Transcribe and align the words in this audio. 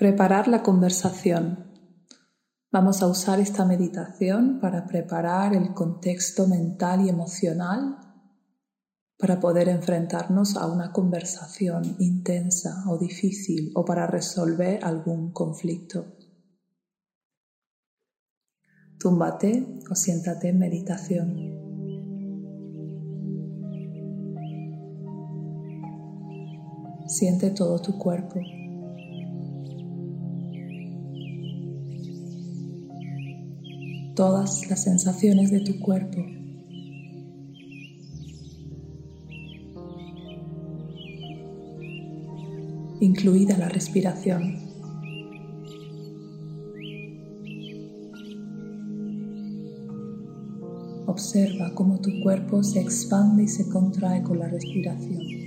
Preparar 0.00 0.48
la 0.48 0.62
conversación. 0.62 1.74
Vamos 2.72 3.02
a 3.02 3.06
usar 3.06 3.38
esta 3.38 3.66
meditación 3.66 4.58
para 4.58 4.86
preparar 4.86 5.54
el 5.54 5.74
contexto 5.74 6.48
mental 6.48 7.04
y 7.04 7.10
emocional 7.10 7.98
para 9.18 9.38
poder 9.38 9.68
enfrentarnos 9.68 10.56
a 10.56 10.66
una 10.68 10.90
conversación 10.90 11.96
intensa 11.98 12.82
o 12.88 12.96
difícil 12.96 13.72
o 13.74 13.84
para 13.84 14.06
resolver 14.06 14.82
algún 14.82 15.32
conflicto. 15.32 16.16
Túmbate 18.98 19.80
o 19.90 19.94
siéntate 19.94 20.48
en 20.48 20.58
meditación. 20.58 21.36
Siente 27.06 27.50
todo 27.50 27.82
tu 27.82 27.98
cuerpo. 27.98 28.40
Todas 34.20 34.68
las 34.68 34.82
sensaciones 34.82 35.50
de 35.50 35.60
tu 35.60 35.80
cuerpo. 35.80 36.22
incluida 43.00 43.56
la 43.56 43.70
respiración. 43.70 44.58
Observa 51.06 51.72
cómo 51.74 51.98
tu 52.02 52.10
cuerpo 52.22 52.62
se 52.62 52.80
expande 52.80 53.44
y 53.44 53.48
se 53.48 53.70
contrae 53.70 54.22
con 54.22 54.38
la 54.38 54.48
respiración. 54.48 55.39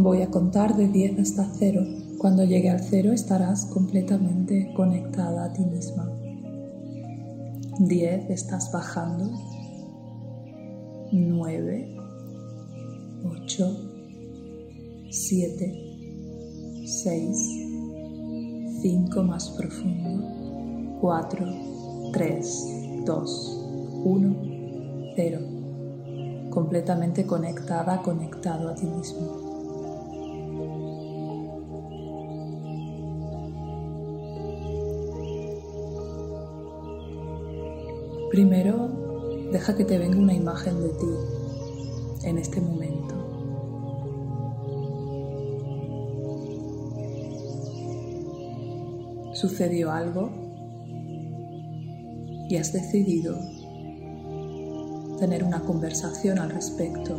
Voy 0.00 0.22
a 0.22 0.30
contar 0.30 0.76
de 0.76 0.86
10 0.86 1.18
hasta 1.18 1.50
0. 1.58 1.84
Cuando 2.18 2.44
llegue 2.44 2.70
al 2.70 2.78
0 2.78 3.10
estarás 3.12 3.66
completamente 3.66 4.72
conectada 4.76 5.46
a 5.46 5.52
ti 5.52 5.64
misma. 5.64 6.08
10 7.80 8.30
estás 8.30 8.70
bajando. 8.70 9.28
9, 11.10 11.96
8, 13.42 13.76
7, 15.10 15.74
6, 16.86 17.36
5 18.80 19.22
más 19.24 19.50
profundo. 19.50 20.98
4, 21.00 21.46
3, 22.12 22.66
2, 23.04 23.64
1, 24.04 24.36
0. 25.16 25.40
Completamente 26.50 27.26
conectada, 27.26 28.00
conectado 28.00 28.68
a 28.68 28.76
ti 28.76 28.86
mismo. 28.86 29.47
Primero, 38.38 39.50
deja 39.50 39.74
que 39.74 39.84
te 39.84 39.98
venga 39.98 40.16
una 40.16 40.32
imagen 40.32 40.80
de 40.80 40.90
ti 40.90 42.22
en 42.22 42.38
este 42.38 42.60
momento. 42.60 43.16
Sucedió 49.34 49.90
algo 49.90 50.30
y 52.48 52.54
has 52.54 52.72
decidido 52.72 53.36
tener 55.18 55.42
una 55.42 55.58
conversación 55.64 56.38
al 56.38 56.50
respecto. 56.50 57.16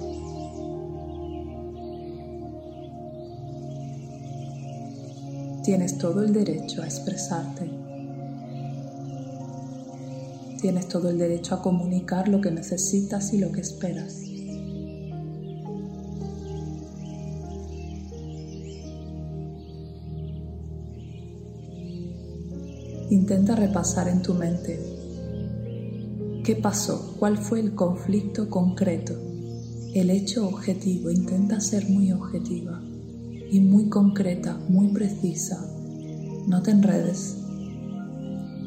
Tienes 5.65 5.97
todo 5.97 6.23
el 6.23 6.31
derecho 6.31 6.81
a 6.81 6.85
expresarte. 6.85 7.88
Tienes 10.61 10.89
todo 10.89 11.09
el 11.09 11.17
derecho 11.17 11.55
a 11.55 11.61
comunicar 11.61 12.27
lo 12.27 12.41
que 12.41 12.51
necesitas 12.51 13.33
y 13.33 13.37
lo 13.37 13.49
que 13.49 13.61
esperas. 13.61 14.23
Intenta 23.09 23.55
repasar 23.55 24.09
en 24.09 24.21
tu 24.21 24.33
mente 24.33 24.79
qué 26.43 26.57
pasó, 26.57 27.15
cuál 27.17 27.37
fue 27.37 27.61
el 27.61 27.73
conflicto 27.73 28.49
concreto, 28.49 29.13
el 29.93 30.09
hecho 30.09 30.45
objetivo. 30.45 31.09
Intenta 31.09 31.61
ser 31.61 31.89
muy 31.89 32.11
objetiva 32.11 32.81
y 33.49 33.61
muy 33.61 33.87
concreta, 33.87 34.59
muy 34.67 34.89
precisa. 34.89 35.65
No 36.47 36.61
te 36.61 36.71
enredes. 36.71 37.37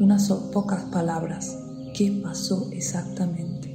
Unas 0.01 0.29
pocas 0.53 0.85
palabras 0.85 1.62
qué 2.03 2.21
pasó 2.21 2.69
exactamente. 2.73 3.69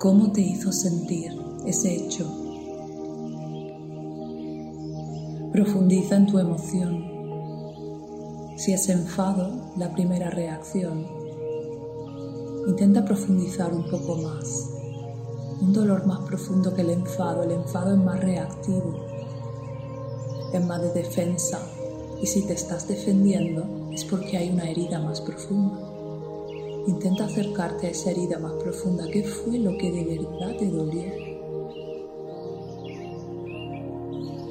¿Cómo 0.00 0.32
te 0.32 0.40
hizo 0.40 0.72
sentir 0.72 1.30
ese 1.64 1.94
hecho? 1.94 2.26
Profundiza 5.52 6.16
en 6.16 6.26
tu 6.26 6.40
emoción. 6.40 7.04
Si 8.56 8.72
es 8.72 8.88
enfado, 8.88 9.70
la 9.76 9.92
primera 9.92 10.30
reacción, 10.30 11.06
intenta 12.66 13.04
profundizar 13.04 13.72
un 13.72 13.88
poco 13.88 14.16
más. 14.16 14.68
Un 15.60 15.72
dolor 15.72 16.06
más 16.06 16.26
profundo 16.26 16.74
que 16.74 16.82
el 16.82 16.90
enfado. 16.90 17.44
El 17.44 17.52
enfado 17.52 17.94
es 17.94 18.00
más 18.00 18.18
reactivo 18.18 19.05
más 20.60 20.80
de 20.80 20.90
defensa 20.92 21.60
y 22.22 22.26
si 22.26 22.42
te 22.46 22.54
estás 22.54 22.88
defendiendo 22.88 23.90
es 23.92 24.04
porque 24.04 24.36
hay 24.36 24.50
una 24.50 24.68
herida 24.70 24.98
más 25.00 25.20
profunda. 25.20 25.78
Intenta 26.86 27.24
acercarte 27.24 27.88
a 27.88 27.90
esa 27.90 28.10
herida 28.10 28.38
más 28.38 28.52
profunda. 28.54 29.04
¿Qué 29.10 29.22
fue 29.22 29.58
lo 29.58 29.76
que 29.76 29.90
de 29.90 30.04
verdad 30.04 30.56
te 30.58 30.66
dolió? 30.66 31.12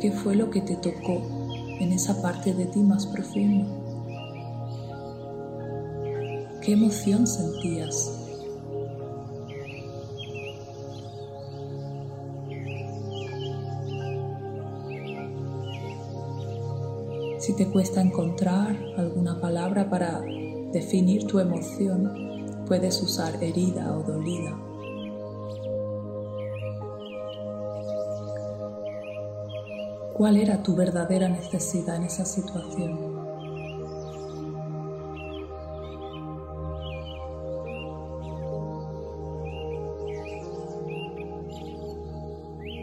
¿Qué 0.02 0.12
fue 0.12 0.36
lo 0.36 0.50
que 0.50 0.62
te 0.62 0.76
tocó 0.76 1.22
en 1.80 1.92
esa 1.92 2.22
parte 2.22 2.54
de 2.54 2.66
ti 2.66 2.80
más 2.82 3.08
profunda? 3.08 3.66
¿Qué 6.62 6.74
emoción 6.74 7.26
sentías? 7.26 8.25
Si 17.46 17.54
te 17.54 17.68
cuesta 17.68 18.02
encontrar 18.02 18.76
alguna 18.98 19.40
palabra 19.40 19.88
para 19.88 20.20
definir 20.72 21.28
tu 21.28 21.38
emoción, 21.38 22.66
puedes 22.66 23.00
usar 23.04 23.36
herida 23.44 23.96
o 23.96 24.02
dolida. 24.02 24.58
¿Cuál 30.16 30.38
era 30.38 30.64
tu 30.64 30.76
verdadera 30.76 31.30
necesidad 31.30 31.98
en 31.98 32.06
esa 32.06 32.26
situación? 32.26 33.15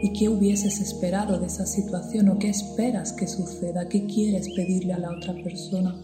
¿Y 0.03 0.11
qué 0.11 0.27
hubieses 0.27 0.81
esperado 0.81 1.39
de 1.39 1.45
esa 1.45 1.65
situación 1.65 2.27
o 2.27 2.37
qué 2.37 2.49
esperas 2.49 3.13
que 3.13 3.25
suceda? 3.25 3.87
¿Qué 3.87 4.05
quieres 4.05 4.49
pedirle 4.53 4.91
a 4.91 4.99
la 4.99 5.09
otra 5.09 5.33
persona? 5.41 5.95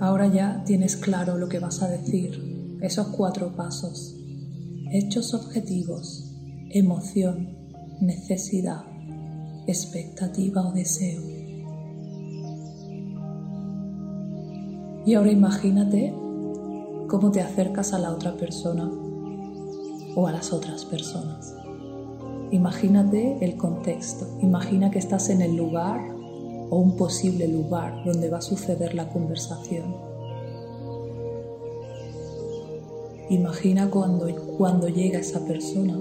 Ahora 0.00 0.28
ya 0.32 0.64
tienes 0.64 0.96
claro 0.96 1.36
lo 1.36 1.50
que 1.50 1.58
vas 1.58 1.82
a 1.82 1.90
decir, 1.90 2.78
esos 2.80 3.08
cuatro 3.08 3.54
pasos. 3.54 4.16
Hechos 4.90 5.34
objetivos, 5.34 6.34
emoción, 6.70 7.54
necesidad, 8.00 8.82
expectativa 9.66 10.66
o 10.66 10.72
deseo. 10.72 11.35
Y 15.06 15.14
ahora 15.14 15.30
imagínate 15.30 16.12
cómo 17.06 17.30
te 17.30 17.40
acercas 17.40 17.92
a 17.92 18.00
la 18.00 18.10
otra 18.10 18.36
persona 18.36 18.90
o 20.16 20.26
a 20.26 20.32
las 20.32 20.52
otras 20.52 20.84
personas. 20.84 21.54
Imagínate 22.50 23.38
el 23.40 23.56
contexto, 23.56 24.26
imagina 24.42 24.90
que 24.90 24.98
estás 24.98 25.30
en 25.30 25.42
el 25.42 25.54
lugar 25.54 26.00
o 26.70 26.78
un 26.78 26.96
posible 26.96 27.46
lugar 27.46 28.04
donde 28.04 28.28
va 28.28 28.38
a 28.38 28.42
suceder 28.42 28.96
la 28.96 29.08
conversación. 29.08 29.94
Imagina 33.30 33.88
cuando, 33.88 34.26
cuando 34.58 34.88
llega 34.88 35.20
esa 35.20 35.44
persona, 35.44 35.96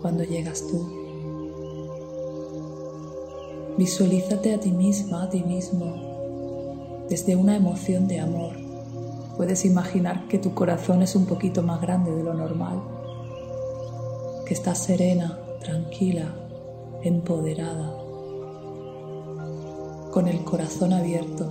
cuando 0.00 0.22
llegas 0.22 0.64
tú. 0.68 0.88
Visualízate 3.78 4.54
a 4.54 4.60
ti 4.60 4.70
misma, 4.70 5.24
a 5.24 5.30
ti 5.30 5.42
mismo, 5.42 6.13
desde 7.14 7.36
una 7.36 7.54
emoción 7.54 8.08
de 8.08 8.18
amor. 8.18 8.56
Puedes 9.36 9.64
imaginar 9.64 10.26
que 10.26 10.40
tu 10.40 10.52
corazón 10.52 11.00
es 11.00 11.14
un 11.14 11.26
poquito 11.26 11.62
más 11.62 11.80
grande 11.80 12.10
de 12.10 12.24
lo 12.24 12.34
normal 12.34 12.82
que 14.44 14.52
estás 14.52 14.82
serena, 14.82 15.38
tranquila, 15.60 16.34
empoderada, 17.04 17.94
con 20.10 20.26
el 20.26 20.42
corazón 20.42 20.92
abierto, 20.92 21.46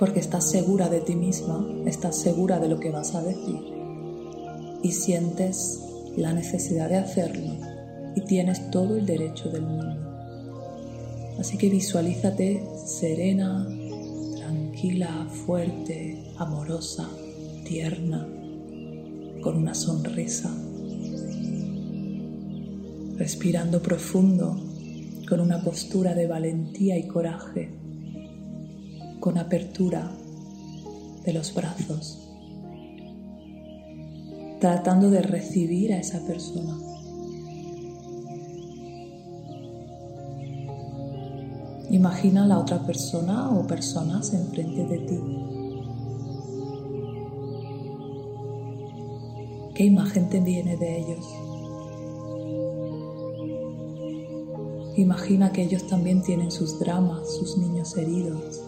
porque 0.00 0.18
estás 0.18 0.50
segura 0.50 0.88
de 0.88 0.98
ti 0.98 1.14
misma, 1.14 1.64
estás 1.86 2.16
segura 2.16 2.58
de 2.58 2.66
lo 2.66 2.80
que 2.80 2.90
vas 2.90 3.14
a 3.14 3.22
decir 3.22 3.72
y 4.82 4.90
sientes 4.90 5.80
la 6.16 6.32
necesidad 6.32 6.88
de 6.88 6.96
hacerlo 6.96 7.52
y 8.16 8.22
tienes 8.22 8.68
todo 8.72 8.96
el 8.96 9.06
derecho 9.06 9.48
del 9.48 9.62
mundo. 9.62 10.06
Así 11.38 11.58
que 11.58 11.68
visualízate 11.68 12.64
serena, 12.86 13.66
tranquila, 14.76 15.26
fuerte, 15.46 16.22
amorosa, 16.36 17.08
tierna, 17.64 18.28
con 19.40 19.56
una 19.56 19.74
sonrisa 19.74 20.54
respirando 23.16 23.80
profundo, 23.80 24.62
con 25.26 25.40
una 25.40 25.62
postura 25.62 26.14
de 26.14 26.26
valentía 26.26 26.98
y 26.98 27.08
coraje, 27.08 27.70
con 29.18 29.38
apertura 29.38 30.12
de 31.24 31.32
los 31.32 31.54
brazos, 31.54 32.28
tratando 34.60 35.08
de 35.08 35.22
recibir 35.22 35.94
a 35.94 36.00
esa 36.00 36.22
persona. 36.26 36.76
Imagina 41.96 42.46
la 42.46 42.58
otra 42.58 42.84
persona 42.84 43.48
o 43.48 43.66
personas 43.66 44.34
enfrente 44.34 44.84
de 44.84 44.98
ti. 44.98 45.18
¿Qué 49.74 49.84
imagen 49.84 50.28
te 50.28 50.40
viene 50.40 50.76
de 50.76 50.98
ellos? 50.98 51.26
Imagina 54.98 55.52
que 55.52 55.62
ellos 55.62 55.86
también 55.86 56.20
tienen 56.20 56.50
sus 56.50 56.78
dramas, 56.78 57.34
sus 57.34 57.56
niños 57.56 57.96
heridos. 57.96 58.62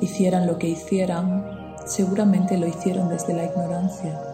Hicieran 0.00 0.46
lo 0.46 0.56
que 0.56 0.70
hicieran, 0.70 1.44
seguramente 1.84 2.56
lo 2.56 2.66
hicieron 2.66 3.10
desde 3.10 3.34
la 3.34 3.44
ignorancia. 3.44 4.31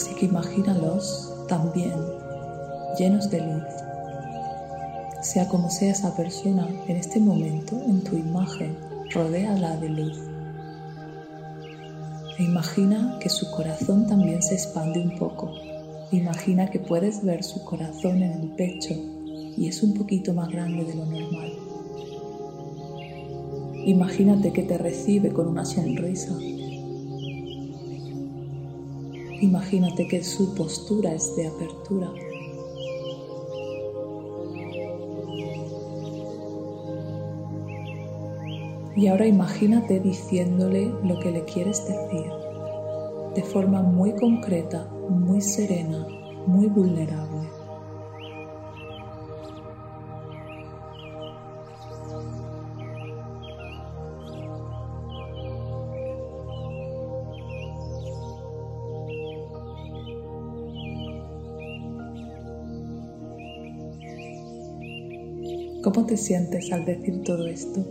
Así 0.00 0.14
que 0.14 0.24
imagínalos 0.24 1.30
también 1.46 1.92
llenos 2.98 3.28
de 3.28 3.42
luz. 3.42 3.64
Sea 5.20 5.46
como 5.46 5.68
sea 5.68 5.92
esa 5.92 6.16
persona, 6.16 6.66
en 6.88 6.96
este 6.96 7.20
momento, 7.20 7.78
en 7.84 8.02
tu 8.02 8.16
imagen, 8.16 8.78
rodéala 9.10 9.76
de 9.76 9.90
luz. 9.90 10.18
E 12.38 12.44
imagina 12.44 13.18
que 13.20 13.28
su 13.28 13.50
corazón 13.50 14.06
también 14.06 14.42
se 14.42 14.54
expande 14.54 15.00
un 15.00 15.18
poco. 15.18 15.52
Imagina 16.12 16.70
que 16.70 16.78
puedes 16.78 17.22
ver 17.22 17.44
su 17.44 17.62
corazón 17.66 18.22
en 18.22 18.40
el 18.40 18.48
pecho 18.52 18.94
y 19.58 19.68
es 19.68 19.82
un 19.82 19.92
poquito 19.92 20.32
más 20.32 20.48
grande 20.48 20.82
de 20.82 20.94
lo 20.94 21.04
normal. 21.04 21.52
Imagínate 23.84 24.50
que 24.50 24.62
te 24.62 24.78
recibe 24.78 25.30
con 25.30 25.46
una 25.46 25.66
sonrisa. 25.66 26.34
Imagínate 29.40 30.06
que 30.06 30.22
su 30.22 30.54
postura 30.54 31.14
es 31.14 31.34
de 31.34 31.46
apertura. 31.46 32.12
Y 38.96 39.06
ahora 39.06 39.26
imagínate 39.26 39.98
diciéndole 40.00 40.92
lo 41.04 41.18
que 41.20 41.30
le 41.30 41.44
quieres 41.44 41.82
decir, 41.86 42.30
de 43.34 43.42
forma 43.42 43.82
muy 43.82 44.12
concreta, 44.14 44.90
muy 45.08 45.40
serena, 45.40 46.06
muy 46.46 46.66
vulnerable. 46.66 47.49
¿Cómo 65.82 66.04
te 66.04 66.18
sientes 66.18 66.70
al 66.72 66.84
decir 66.84 67.22
todo 67.22 67.46
esto? 67.46 67.82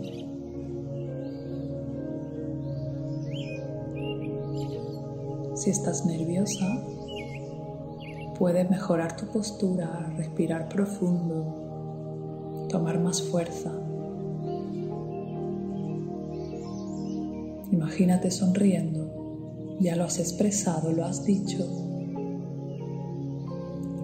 Si 5.56 5.70
estás 5.70 6.06
nerviosa, 6.06 6.84
puedes 8.38 8.70
mejorar 8.70 9.16
tu 9.16 9.26
postura, 9.26 10.14
respirar 10.16 10.68
profundo, 10.68 12.66
tomar 12.68 13.00
más 13.00 13.22
fuerza. 13.22 13.72
Imagínate 17.72 18.30
sonriendo, 18.30 19.76
ya 19.80 19.96
lo 19.96 20.04
has 20.04 20.20
expresado, 20.20 20.92
lo 20.92 21.04
has 21.04 21.24
dicho, 21.24 21.66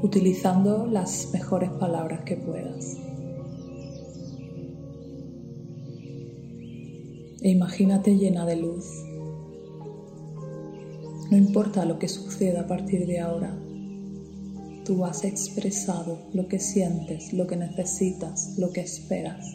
utilizando 0.02 0.88
las 0.88 1.30
mejores 1.32 1.70
palabras 1.70 2.22
que 2.22 2.36
puedas. 2.36 3.05
E 7.46 7.50
imagínate 7.50 8.16
llena 8.16 8.44
de 8.44 8.56
luz, 8.56 8.84
no 11.30 11.36
importa 11.36 11.84
lo 11.84 11.96
que 11.96 12.08
suceda 12.08 12.62
a 12.62 12.66
partir 12.66 13.06
de 13.06 13.20
ahora, 13.20 13.56
tú 14.84 15.04
has 15.04 15.22
expresado 15.22 16.18
lo 16.34 16.48
que 16.48 16.58
sientes, 16.58 17.32
lo 17.32 17.46
que 17.46 17.54
necesitas, 17.54 18.58
lo 18.58 18.72
que 18.72 18.80
esperas. 18.80 19.46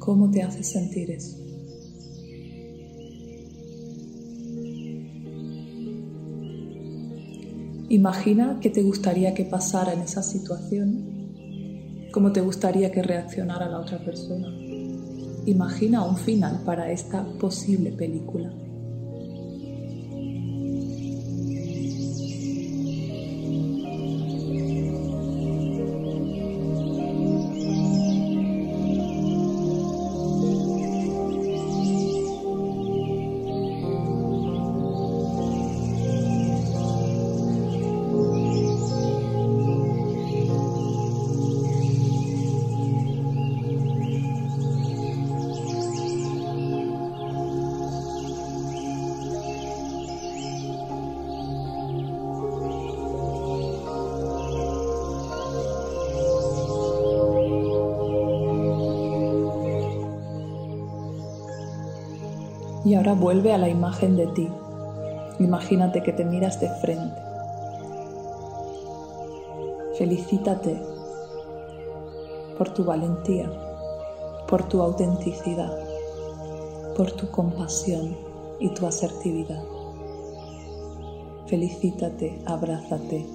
¿Cómo 0.00 0.32
te 0.32 0.42
hace 0.42 0.64
sentir 0.64 1.12
eso? 1.12 1.51
Imagina 7.92 8.58
qué 8.62 8.70
te 8.70 8.82
gustaría 8.82 9.34
que 9.34 9.44
pasara 9.44 9.92
en 9.92 10.00
esa 10.00 10.22
situación 10.22 11.22
cómo 12.12 12.30
te 12.30 12.40
gustaría 12.40 12.92
que 12.92 13.02
reaccionara 13.02 13.68
la 13.68 13.80
otra 13.80 13.98
persona. 13.98 14.46
Imagina 15.46 16.04
un 16.04 16.16
final 16.16 16.60
para 16.64 16.92
esta 16.92 17.24
posible 17.40 17.90
película. 17.90 18.52
Y 62.84 62.94
ahora 62.94 63.14
vuelve 63.14 63.52
a 63.52 63.58
la 63.58 63.68
imagen 63.68 64.16
de 64.16 64.26
ti. 64.28 64.48
Imagínate 65.38 66.02
que 66.02 66.12
te 66.12 66.24
miras 66.24 66.60
de 66.60 66.68
frente. 66.80 67.20
Felicítate 69.96 70.80
por 72.58 72.70
tu 72.70 72.84
valentía, 72.84 73.50
por 74.48 74.64
tu 74.64 74.82
autenticidad, 74.82 75.72
por 76.96 77.12
tu 77.12 77.30
compasión 77.30 78.16
y 78.58 78.68
tu 78.70 78.86
asertividad. 78.86 79.62
Felicítate, 81.46 82.40
abrázate, 82.46 83.26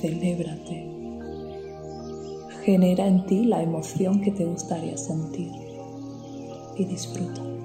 celébrate. 0.00 0.88
Genera 2.64 3.06
en 3.06 3.26
ti 3.26 3.44
la 3.44 3.62
emoción 3.62 4.20
que 4.20 4.30
te 4.30 4.44
gustaría 4.44 4.96
sentir 4.96 5.50
y 6.76 6.84
disfruta. 6.84 7.57